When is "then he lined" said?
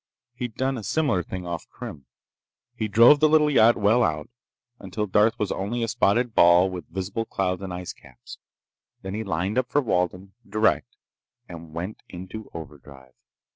9.03-9.59